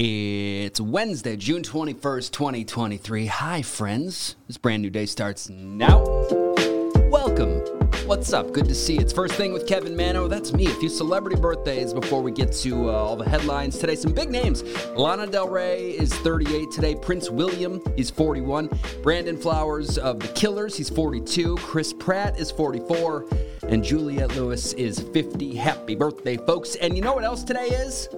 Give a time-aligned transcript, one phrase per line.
[0.00, 3.26] It's Wednesday, June 21st, 2023.
[3.26, 4.36] Hi, friends.
[4.46, 6.04] This brand new day starts now.
[7.10, 7.62] Welcome.
[8.06, 8.52] What's up?
[8.52, 9.00] Good to see you.
[9.00, 10.28] It's first thing with Kevin Manno.
[10.28, 10.66] That's me.
[10.66, 13.96] A few celebrity birthdays before we get to uh, all the headlines today.
[13.96, 14.62] Some big names.
[14.94, 16.94] Lana Del Rey is 38 today.
[16.94, 18.70] Prince William, is 41.
[19.02, 21.56] Brandon Flowers of The Killers, he's 42.
[21.56, 23.26] Chris Pratt is 44.
[23.64, 25.56] And Juliette Lewis is 50.
[25.56, 26.76] Happy birthday, folks.
[26.76, 28.08] And you know what else today is?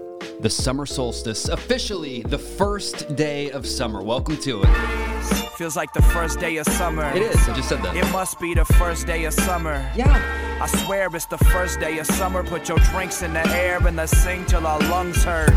[0.40, 4.02] The summer solstice, officially the first day of summer.
[4.02, 4.68] Welcome to it.
[5.56, 7.10] Feels like the first day of summer.
[7.14, 7.48] It is.
[7.48, 7.94] I just said that.
[7.94, 9.86] It must be the first day of summer.
[9.94, 10.58] Yeah.
[10.62, 12.42] I swear it's the first day of summer.
[12.42, 15.50] Put your drinks in the air and let's sing till our lungs hurt.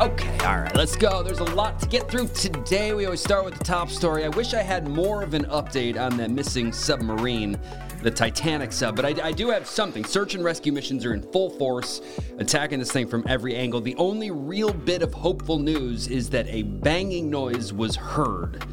[0.00, 1.22] Okay, all right, let's go.
[1.22, 2.92] There's a lot to get through today.
[2.92, 4.24] We always start with the top story.
[4.24, 7.56] I wish I had more of an update on that missing submarine
[8.02, 10.04] the Titanic sub, but I, I, do have something.
[10.04, 12.00] Search and rescue missions are in full force,
[12.38, 13.80] attacking this thing from every angle.
[13.80, 18.64] The only real bit of hopeful news is that a banging noise was heard.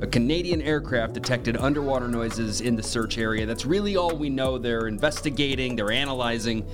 [0.00, 3.46] A Canadian aircraft detected underwater noises in the search area.
[3.46, 4.58] That's really all we know.
[4.58, 6.68] They're investigating, they're analyzing.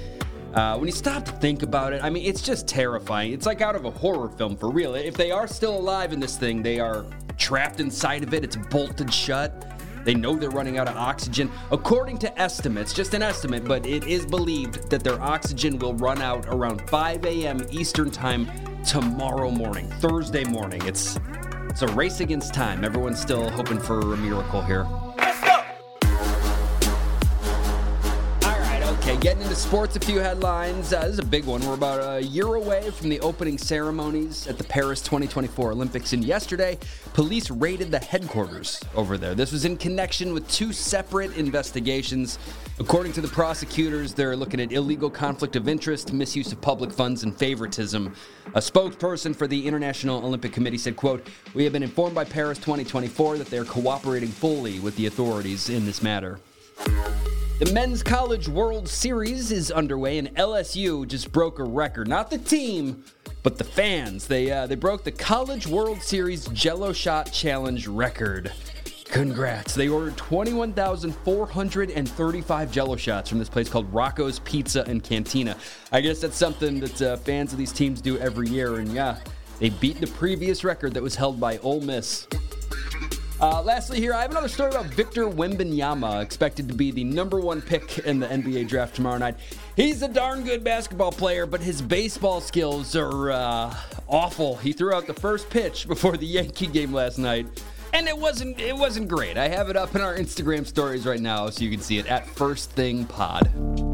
[0.54, 3.32] Uh, when you stop to think about it, I mean, it's just terrifying.
[3.32, 4.94] It's like out of a horror film for real.
[4.94, 7.06] If they are still alive in this thing, they are
[7.38, 9.72] trapped inside of it, it's bolted shut.
[10.04, 11.50] They know they're running out of oxygen.
[11.70, 16.20] According to estimates, just an estimate, but it is believed that their oxygen will run
[16.20, 17.60] out around 5 a.m.
[17.70, 18.50] Eastern Time
[18.84, 20.82] tomorrow morning, Thursday morning.
[20.86, 21.18] It's
[21.68, 22.84] it's a race against time.
[22.84, 24.86] Everyone's still hoping for a miracle here.
[29.52, 30.94] Into sports, a few headlines.
[30.94, 31.60] Uh, this is a big one.
[31.66, 36.24] We're about a year away from the opening ceremonies at the Paris 2024 Olympics, and
[36.24, 36.78] yesterday,
[37.12, 39.34] police raided the headquarters over there.
[39.34, 42.38] This was in connection with two separate investigations.
[42.80, 47.22] According to the prosecutors, they're looking at illegal conflict of interest, misuse of public funds,
[47.22, 48.14] and favoritism.
[48.54, 52.56] A spokesperson for the International Olympic Committee said, quote, We have been informed by Paris
[52.56, 56.38] 2024 that they are cooperating fully with the authorities in this matter.
[57.62, 62.08] The Men's College World Series is underway, and LSU just broke a record.
[62.08, 63.04] Not the team,
[63.44, 64.26] but the fans.
[64.26, 68.50] They uh, they broke the College World Series Jello Shot Challenge record.
[69.04, 69.76] Congrats.
[69.76, 75.56] They ordered 21,435 jello shots from this place called Rocco's Pizza and Cantina.
[75.92, 78.80] I guess that's something that uh, fans of these teams do every year.
[78.80, 79.18] And yeah,
[79.60, 82.26] they beat the previous record that was held by Ole Miss.
[83.42, 87.40] Uh, lastly, here, I have another story about Victor Wembanyama, expected to be the number
[87.40, 89.34] one pick in the NBA draft tomorrow night.
[89.74, 93.76] He's a darn good basketball player, but his baseball skills are uh,
[94.06, 94.58] awful.
[94.58, 97.48] He threw out the first pitch before the Yankee game last night.
[97.92, 99.36] And it wasn't it wasn't great.
[99.36, 102.06] I have it up in our Instagram stories right now so you can see it
[102.06, 103.91] at First Thing Pod.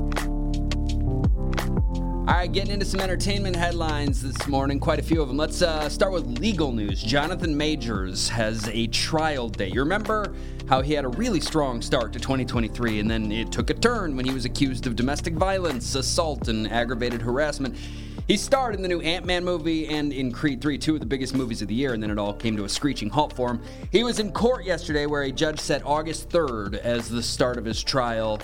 [2.28, 5.39] All right, getting into some entertainment headlines this morning, quite a few of them.
[5.39, 7.03] Let's uh, start with legal news.
[7.03, 9.72] Jonathan Majors has a trial date.
[9.72, 10.34] You remember
[10.69, 14.15] how he had a really strong start to 2023 and then it took a turn
[14.15, 17.75] when he was accused of domestic violence, assault, and aggravated harassment.
[18.27, 21.06] He starred in the new Ant Man movie and in Creed 3, two of the
[21.06, 23.53] biggest movies of the year, and then it all came to a screeching halt for
[23.53, 23.62] him.
[23.91, 27.65] He was in court yesterday where a judge set August 3rd as the start of
[27.65, 28.38] his trial.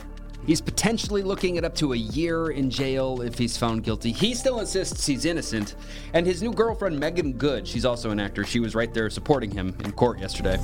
[0.47, 4.12] He's potentially looking at up to a year in jail if he's found guilty.
[4.12, 5.77] He still insists he's innocent.
[6.12, 9.50] And his new girlfriend, Meagan Good, she's also an actor, she was right there supporting
[9.50, 10.59] him in court yesterday.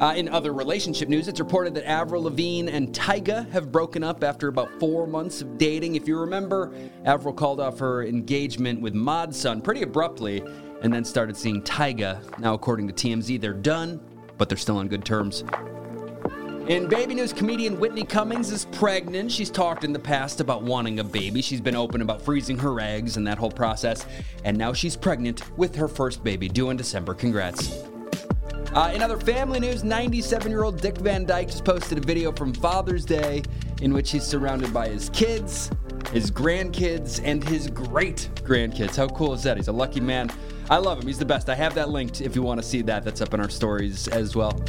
[0.00, 4.22] Uh, in other relationship news, it's reported that Avril Lavigne and Tyga have broken up
[4.22, 5.96] after about four months of dating.
[5.96, 6.72] If you remember,
[7.04, 10.44] Avril called off her engagement with Mod Sun pretty abruptly
[10.82, 12.38] and then started seeing Tyga.
[12.38, 14.00] Now, according to TMZ, they're done,
[14.36, 15.42] but they're still on good terms.
[16.68, 19.32] In baby news, comedian Whitney Cummings is pregnant.
[19.32, 21.40] She's talked in the past about wanting a baby.
[21.40, 24.04] She's been open about freezing her eggs and that whole process.
[24.44, 27.14] And now she's pregnant with her first baby, due in December.
[27.14, 27.84] Congrats.
[28.74, 32.32] Uh, in other family news, 97 year old Dick Van Dyke just posted a video
[32.32, 33.42] from Father's Day
[33.80, 35.70] in which he's surrounded by his kids,
[36.12, 38.94] his grandkids, and his great grandkids.
[38.94, 39.56] How cool is that?
[39.56, 40.30] He's a lucky man.
[40.68, 41.06] I love him.
[41.06, 41.48] He's the best.
[41.48, 43.04] I have that linked if you want to see that.
[43.04, 44.62] That's up in our stories as well.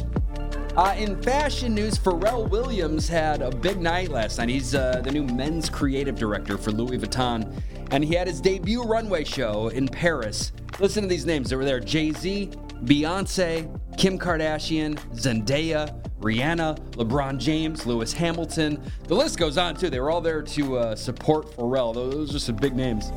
[0.76, 4.48] Uh, in fashion news, Pharrell Williams had a big night last night.
[4.48, 8.82] He's uh, the new men's creative director for Louis Vuitton, and he had his debut
[8.84, 10.52] runway show in Paris.
[10.78, 11.50] Listen to these names.
[11.50, 12.52] They were there Jay Z,
[12.84, 13.68] Beyonce,
[13.98, 18.80] Kim Kardashian, Zendaya, Rihanna, LeBron James, Lewis Hamilton.
[19.08, 19.90] The list goes on, too.
[19.90, 21.92] They were all there to uh, support Pharrell.
[21.92, 23.10] Those are some big names.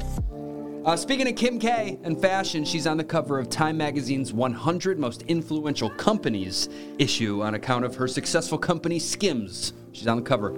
[0.85, 5.00] Uh, speaking of Kim K and fashion, she's on the cover of Time Magazine's 100
[5.00, 6.68] Most Influential Companies
[7.00, 9.71] issue on account of her successful company Skims.
[9.94, 10.53] She's on the cover.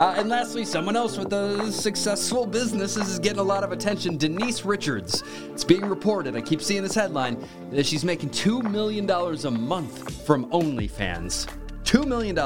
[0.00, 4.16] Uh, and lastly, someone else with a successful business is getting a lot of attention
[4.16, 5.22] Denise Richards.
[5.52, 10.26] It's being reported, I keep seeing this headline, that she's making $2 million a month
[10.26, 11.46] from OnlyFans.
[11.84, 12.36] $2 million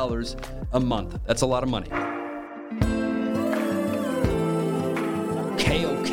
[0.72, 1.18] a month.
[1.24, 1.88] That's a lot of money.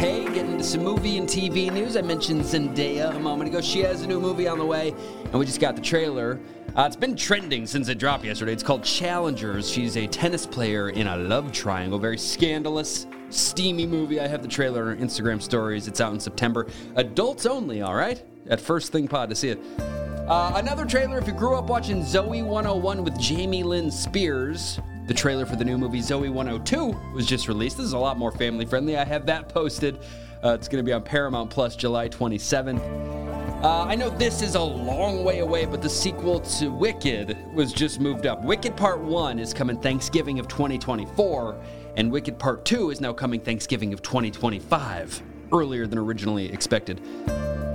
[0.01, 1.95] Okay, getting into some movie and TV news.
[1.95, 3.62] I mentioned Zendaya a moment ago.
[3.62, 4.95] She has a new movie on the way,
[5.25, 6.39] and we just got the trailer.
[6.75, 8.51] Uh, it's been trending since it dropped yesterday.
[8.51, 9.69] It's called Challengers.
[9.69, 12.00] She's a tennis player in a love triangle.
[12.00, 14.19] Very scandalous, steamy movie.
[14.19, 15.88] I have the trailer on Instagram stories.
[15.88, 16.65] It's out in September.
[16.95, 18.24] Adults only, all right?
[18.50, 19.59] At First Thing Pod to see it.
[20.27, 24.80] Uh, another trailer if you grew up watching Zoey 101 with Jamie Lynn Spears.
[25.11, 27.75] The trailer for the new movie Zoey 102 was just released.
[27.75, 28.95] This is a lot more family friendly.
[28.95, 29.99] I have that posted.
[30.41, 32.79] Uh, it's going to be on Paramount Plus July 27th.
[33.61, 37.73] Uh, I know this is a long way away, but the sequel to Wicked was
[37.73, 38.41] just moved up.
[38.45, 41.61] Wicked Part 1 is coming Thanksgiving of 2024,
[41.97, 45.21] and Wicked Part 2 is now coming Thanksgiving of 2025,
[45.51, 47.01] earlier than originally expected.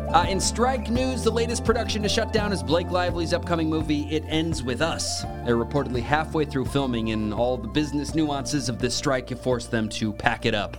[0.09, 4.03] Uh, in strike news, the latest production to shut down is Blake Lively's upcoming movie,
[4.05, 5.23] It Ends With Us.
[5.45, 9.73] They're reportedly halfway through filming, and all the business nuances of this strike have forced
[9.73, 10.77] them to pack it up.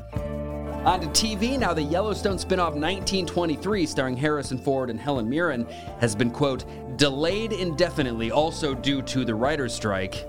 [0.85, 5.67] On to TV, now the Yellowstone spinoff 1923, starring Harrison Ford and Helen Mirren,
[5.99, 6.63] has been, quote,
[6.97, 10.25] delayed indefinitely, also due to the writer's strike.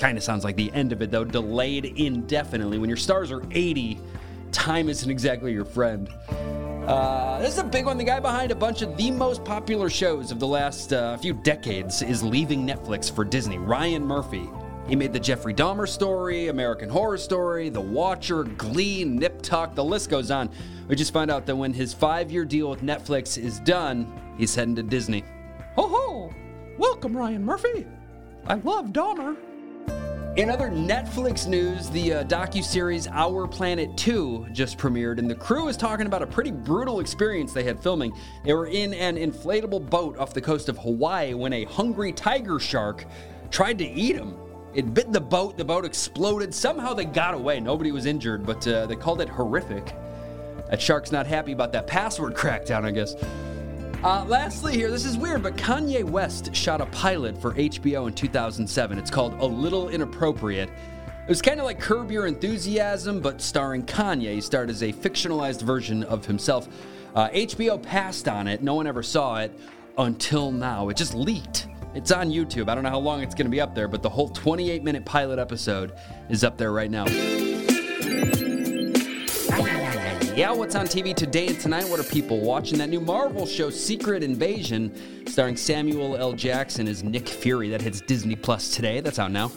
[0.00, 2.78] Kind of sounds like the end of it, though, delayed indefinitely.
[2.78, 4.00] When your stars are 80,
[4.50, 6.08] time isn't exactly your friend.
[6.86, 7.98] Uh, this is a big one.
[7.98, 11.32] The guy behind a bunch of the most popular shows of the last uh, few
[11.32, 13.58] decades is leaving Netflix for Disney.
[13.58, 14.48] Ryan Murphy.
[14.86, 19.82] He made the Jeffrey Dahmer story, American Horror Story, The Watcher, Glee, Nip Tuck, the
[19.82, 20.48] list goes on.
[20.86, 24.06] We just found out that when his five year deal with Netflix is done,
[24.38, 25.24] he's heading to Disney.
[25.74, 26.32] Ho ho!
[26.78, 27.84] Welcome, Ryan Murphy.
[28.46, 29.36] I love Dahmer.
[30.36, 35.68] In other Netflix news, the uh, docu-series Our Planet 2 just premiered, and the crew
[35.68, 38.12] is talking about a pretty brutal experience they had filming.
[38.44, 42.60] They were in an inflatable boat off the coast of Hawaii when a hungry tiger
[42.60, 43.06] shark
[43.50, 44.36] tried to eat them.
[44.74, 46.54] It bit the boat, the boat exploded.
[46.54, 47.58] Somehow they got away.
[47.58, 49.94] Nobody was injured, but uh, they called it horrific.
[50.68, 53.14] That shark's not happy about that password crackdown, I guess.
[54.06, 58.14] Uh, lastly, here, this is weird, but Kanye West shot a pilot for HBO in
[58.14, 58.98] 2007.
[58.98, 60.68] It's called A Little Inappropriate.
[60.68, 64.34] It was kind of like Curb Your Enthusiasm, but starring Kanye.
[64.34, 66.68] He starred as a fictionalized version of himself.
[67.16, 68.62] Uh, HBO passed on it.
[68.62, 69.58] No one ever saw it
[69.98, 70.88] until now.
[70.88, 71.66] It just leaked.
[71.92, 72.68] It's on YouTube.
[72.68, 74.84] I don't know how long it's going to be up there, but the whole 28
[74.84, 75.94] minute pilot episode
[76.28, 77.06] is up there right now.
[80.36, 81.88] Yeah, what's on TV today and tonight?
[81.88, 82.76] What are people watching?
[82.76, 86.34] That new Marvel show, Secret Invasion, starring Samuel L.
[86.34, 87.70] Jackson as Nick Fury.
[87.70, 89.00] That hits Disney Plus today.
[89.00, 89.50] That's out now.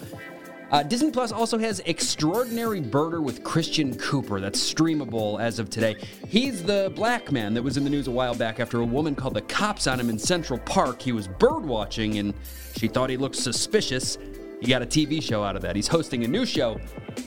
[0.71, 4.39] Uh, Disney Plus also has Extraordinary Birder with Christian Cooper.
[4.39, 5.97] That's streamable as of today.
[6.29, 9.15] He's the black man that was in the news a while back after a woman
[9.15, 11.01] called the cops on him in Central Park.
[11.01, 12.33] He was bird watching and
[12.77, 14.17] she thought he looked suspicious.
[14.61, 15.75] He got a TV show out of that.
[15.75, 16.79] He's hosting a new show,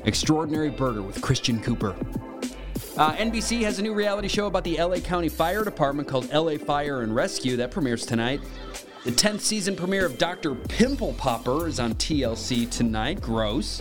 [0.06, 1.94] Extraordinary Birder with Christian Cooper.
[2.96, 6.58] Uh, NBC has a new reality show about the LA County Fire Department called LA
[6.58, 8.42] Fire and Rescue that premieres tonight.
[9.04, 10.54] The 10th season premiere of Dr.
[10.54, 13.22] Pimple Popper is on TLC tonight.
[13.22, 13.80] Gross.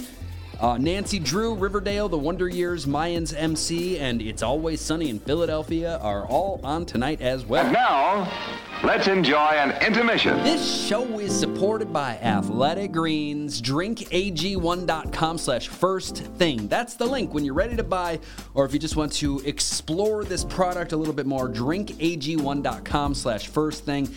[0.62, 5.98] Uh, Nancy Drew, Riverdale, The Wonder Years, Mayans MC, and It's Always Sunny in Philadelphia
[6.04, 7.64] are all on tonight as well.
[7.66, 8.32] And now,
[8.84, 10.38] let's enjoy an intermission.
[10.44, 13.60] This show is supported by Athletic Greens.
[13.60, 16.68] DrinkAG1.com slash first thing.
[16.68, 18.20] That's the link when you're ready to buy,
[18.54, 23.48] or if you just want to explore this product a little bit more, drinkag1.com slash
[23.48, 24.08] first thing.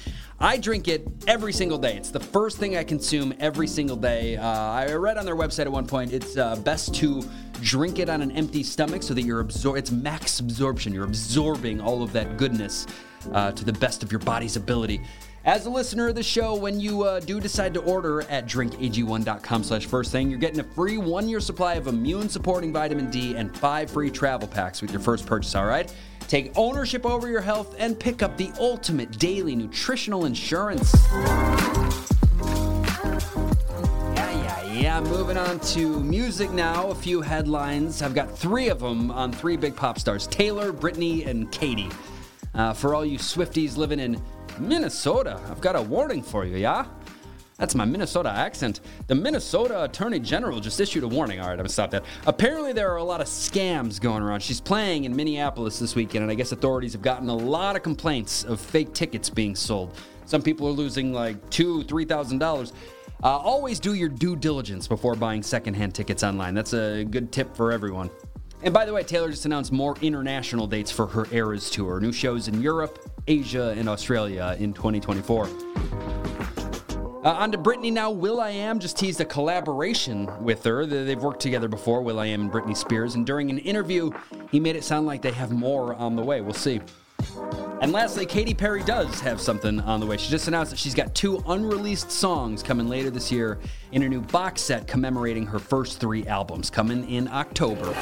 [0.44, 1.96] I drink it every single day.
[1.96, 4.36] It's the first thing I consume every single day.
[4.36, 7.26] Uh, I read on their website at one point it's uh, best to
[7.62, 10.92] drink it on an empty stomach so that you're absor- it's max absorption.
[10.92, 12.86] You're absorbing all of that goodness
[13.32, 15.00] uh, to the best of your body's ability.
[15.46, 19.62] As a listener of the show, when you uh, do decide to order at drinkag1.com
[19.62, 23.90] slash first thing, you're getting a free one-year supply of immune-supporting vitamin D and five
[23.90, 25.94] free travel packs with your first purchase, all right?
[26.28, 30.94] Take ownership over your health and pick up the ultimate daily nutritional insurance.
[34.72, 35.00] Yeah.
[35.00, 36.88] Moving on to music now.
[36.90, 38.00] A few headlines.
[38.00, 41.90] I've got three of them on three big pop stars Taylor, Britney, and Katy.
[42.54, 44.22] Uh, for all you Swifties living in
[44.58, 46.86] Minnesota, I've got a warning for you, yeah?
[47.58, 48.80] That's my Minnesota accent.
[49.06, 51.38] The Minnesota Attorney General just issued a warning.
[51.38, 52.04] All right, I'm gonna stop that.
[52.26, 54.40] Apparently, there are a lot of scams going around.
[54.40, 57.82] She's playing in Minneapolis this weekend, and I guess authorities have gotten a lot of
[57.82, 59.96] complaints of fake tickets being sold.
[60.26, 62.72] Some people are losing like two, three thousand dollars.
[63.22, 66.54] Uh, always do your due diligence before buying secondhand tickets online.
[66.54, 68.10] That's a good tip for everyone.
[68.64, 72.00] And by the way, Taylor just announced more international dates for her Eras tour.
[72.00, 75.48] New shows in Europe, Asia, and Australia in 2024.
[77.24, 78.10] Uh, on to Britney now.
[78.10, 80.84] will.i.am just teased a collaboration with her.
[80.84, 83.14] They've worked together before, will.i.am and Britney Spears.
[83.14, 84.10] And during an interview,
[84.50, 86.42] he made it sound like they have more on the way.
[86.42, 86.82] We'll see.
[87.80, 90.18] And lastly, Katy Perry does have something on the way.
[90.18, 93.58] She just announced that she's got two unreleased songs coming later this year
[93.92, 97.94] in a new box set commemorating her first three albums, coming in October.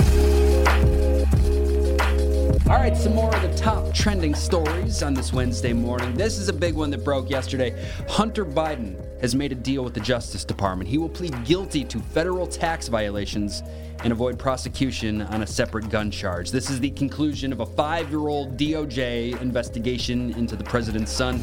[2.66, 6.14] All right, some more of the top trending stories on this Wednesday morning.
[6.14, 7.76] This is a big one that broke yesterday.
[8.08, 10.88] Hunter Biden has made a deal with the Justice Department.
[10.88, 13.64] He will plead guilty to federal tax violations
[14.04, 16.52] and avoid prosecution on a separate gun charge.
[16.52, 21.42] This is the conclusion of a five year old DOJ investigation into the president's son.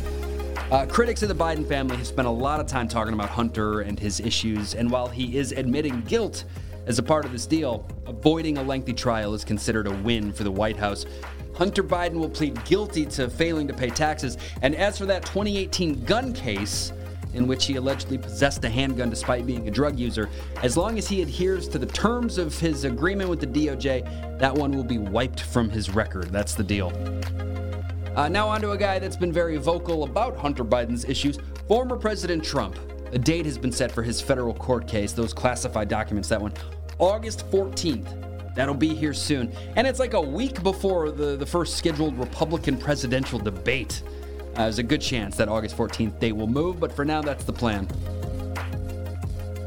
[0.72, 3.82] Uh, critics of the Biden family have spent a lot of time talking about Hunter
[3.82, 6.46] and his issues, and while he is admitting guilt
[6.86, 10.44] as a part of this deal, avoiding a lengthy trial is considered a win for
[10.44, 11.06] the White House.
[11.56, 16.06] Hunter Biden will plead guilty to failing to pay taxes, and as for that 2018
[16.06, 16.94] gun case,
[17.34, 20.30] in which he allegedly possessed a handgun despite being a drug user.
[20.64, 24.54] As long as he adheres to the terms of his agreement with the DOJ, that
[24.54, 26.32] one will be wiped from his record.
[26.32, 26.92] That's the deal.
[28.16, 31.96] Uh, now, on to a guy that's been very vocal about Hunter Biden's issues former
[31.96, 32.76] President Trump.
[33.12, 36.54] A date has been set for his federal court case, those classified documents, that one,
[37.00, 38.54] August 14th.
[38.56, 39.52] That'll be here soon.
[39.76, 44.04] And it's like a week before the, the first scheduled Republican presidential debate.
[44.56, 47.46] Uh, there's a good chance that August 14th date will move, but for now, that's
[47.46, 47.88] the plan.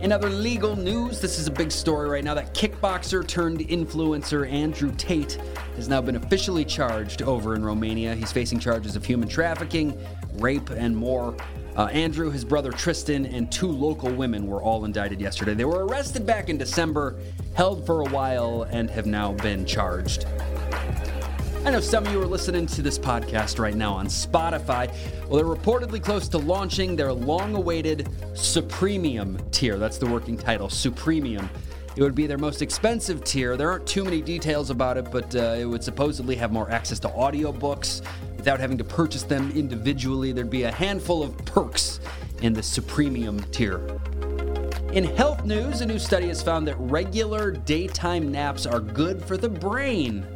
[0.02, 2.34] In other legal news, this is a big story right now.
[2.34, 5.34] That kickboxer turned influencer Andrew Tate
[5.76, 8.14] has now been officially charged over in Romania.
[8.14, 9.98] He's facing charges of human trafficking,
[10.34, 11.36] rape, and more.
[11.74, 15.54] Uh, Andrew, his brother Tristan, and two local women were all indicted yesterday.
[15.54, 17.16] They were arrested back in December,
[17.54, 20.26] held for a while, and have now been charged.
[21.64, 24.92] I know some of you are listening to this podcast right now on Spotify.
[25.28, 29.78] Well, they're reportedly close to launching their long awaited Supremium tier.
[29.78, 31.48] That's the working title, Supremium.
[31.94, 33.56] It would be their most expensive tier.
[33.56, 36.98] There aren't too many details about it, but uh, it would supposedly have more access
[37.00, 38.02] to audiobooks
[38.42, 40.32] without having to purchase them individually.
[40.32, 42.00] There'd be a handful of perks
[42.40, 43.78] in the Supremium tier.
[44.92, 49.36] In health news, a new study has found that regular daytime naps are good for
[49.36, 50.26] the brain.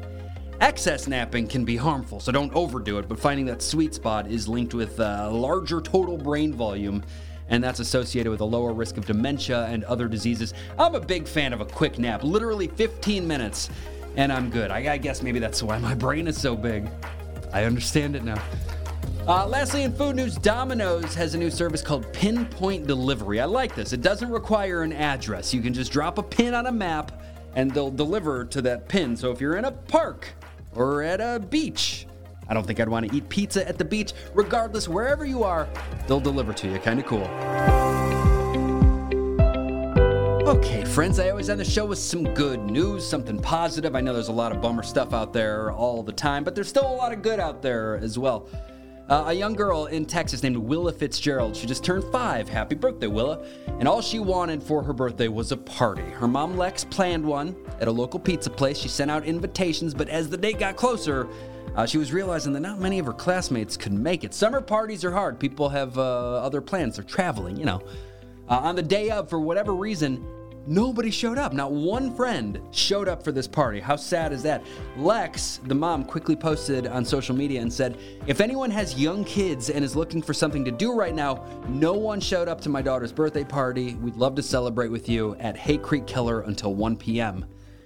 [0.61, 4.47] Excess napping can be harmful, so don't overdo it, but finding that sweet spot is
[4.47, 7.03] linked with a larger total brain volume,
[7.49, 10.55] and that's associated with a lower risk of dementia and other diseases.
[10.79, 13.69] I'm a big fan of a quick nap, literally 15 minutes,
[14.15, 14.71] and I'm good.
[14.71, 16.89] I, I guess maybe that's why my brain is so big.
[17.57, 18.39] I understand it now.
[19.27, 23.41] Uh, lastly, in food news, Domino's has a new service called Pinpoint Delivery.
[23.41, 23.95] I like this.
[23.95, 25.55] It doesn't require an address.
[25.55, 27.23] You can just drop a pin on a map
[27.55, 29.17] and they'll deliver to that pin.
[29.17, 30.29] So if you're in a park
[30.75, 32.07] or at a beach.
[32.47, 34.13] I don't think I'd want to eat pizza at the beach.
[34.35, 35.67] Regardless, wherever you are,
[36.07, 36.79] they'll deliver to you.
[36.79, 37.27] Kind of cool.
[40.47, 43.97] Okay, friends, I always end the show with some good news, something positive.
[43.97, 46.69] I know there's a lot of bummer stuff out there all the time, but there's
[46.69, 48.49] still a lot of good out there as well.
[49.09, 51.57] Uh, a young girl in Texas named Willa Fitzgerald.
[51.57, 52.49] She just turned five.
[52.49, 53.45] Happy birthday, Willa.
[53.81, 56.03] And all she wanted for her birthday was a party.
[56.03, 58.79] Her mom, Lex, planned one at a local pizza place.
[58.79, 61.27] She sent out invitations, but as the date got closer,
[61.75, 64.33] uh, she was realizing that not many of her classmates could make it.
[64.33, 65.41] Summer parties are hard.
[65.41, 66.95] People have uh, other plans.
[66.95, 67.83] They're traveling, you know.
[68.49, 70.25] Uh, on the day of, for whatever reason,
[70.69, 71.53] Nobody showed up.
[71.53, 73.79] Not one friend showed up for this party.
[73.79, 74.65] How sad is that?
[74.97, 77.97] Lex, the mom, quickly posted on social media and said,
[78.27, 81.93] If anyone has young kids and is looking for something to do right now, no
[81.93, 83.95] one showed up to my daughter's birthday party.
[83.95, 87.45] We'd love to celebrate with you at Hat Creek Keller until 1 p.m.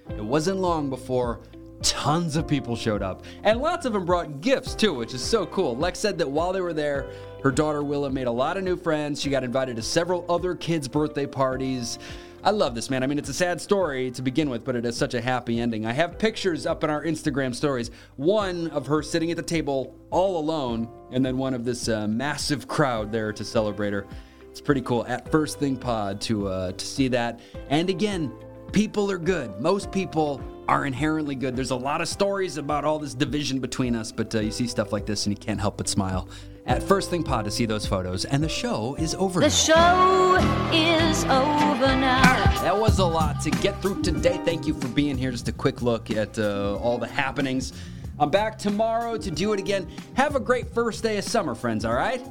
[0.09, 1.41] It wasn't long before
[1.83, 3.23] tons of people showed up.
[3.43, 5.75] And lots of them brought gifts too, which is so cool.
[5.75, 7.11] Lex said that while they were there,
[7.43, 9.21] her daughter Willa made a lot of new friends.
[9.21, 11.97] She got invited to several other kids' birthday parties.
[12.43, 13.03] I love this, man.
[13.03, 15.59] I mean, it's a sad story to begin with, but it is such a happy
[15.59, 15.85] ending.
[15.85, 17.91] I have pictures up in our Instagram stories.
[18.15, 22.07] One of her sitting at the table all alone, and then one of this uh,
[22.07, 24.07] massive crowd there to celebrate her.
[24.49, 27.39] It's pretty cool at First Thing Pod to uh, to see that.
[27.69, 28.33] And again,
[28.71, 29.61] people are good.
[29.61, 31.55] Most people are inherently good.
[31.55, 34.65] There's a lot of stories about all this division between us, but uh, you see
[34.65, 36.27] stuff like this and you can't help but smile.
[36.65, 38.25] At First Thing Pod to see those photos.
[38.25, 39.51] And the show is over The now.
[39.51, 42.61] show is over now.
[42.61, 44.39] That was a lot to get through today.
[44.45, 45.31] Thank you for being here.
[45.31, 47.73] Just a quick look at uh, all the happenings.
[48.19, 49.87] I'm back tomorrow to do it again.
[50.13, 52.21] Have a great first day of summer, friends, all right?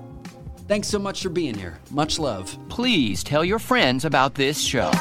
[0.69, 1.81] Thanks so much for being here.
[1.91, 2.57] Much love.
[2.69, 4.93] Please tell your friends about this show.